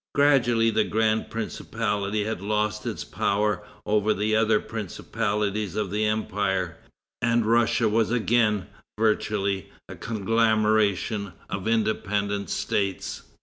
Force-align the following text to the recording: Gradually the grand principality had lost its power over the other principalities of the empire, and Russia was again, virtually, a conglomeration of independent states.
Gradually 0.15 0.71
the 0.71 0.83
grand 0.83 1.29
principality 1.29 2.23
had 2.23 2.41
lost 2.41 2.87
its 2.87 3.03
power 3.03 3.63
over 3.85 4.15
the 4.15 4.35
other 4.35 4.59
principalities 4.59 5.75
of 5.75 5.91
the 5.91 6.05
empire, 6.05 6.79
and 7.21 7.45
Russia 7.45 7.87
was 7.87 8.09
again, 8.09 8.65
virtually, 8.97 9.69
a 9.87 9.95
conglomeration 9.95 11.33
of 11.51 11.67
independent 11.67 12.49
states. 12.49 13.21